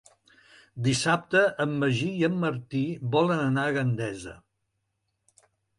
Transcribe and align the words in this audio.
Dissabte 0.87 1.43
en 1.67 1.75
Magí 1.85 2.09
i 2.23 2.25
en 2.31 2.41
Martí 2.47 2.83
volen 3.19 3.47
anar 3.47 3.69
a 3.69 3.79
Gandesa. 3.79 4.39